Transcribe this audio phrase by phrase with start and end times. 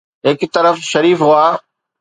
[0.27, 1.45] هڪ طرف شريف هئا.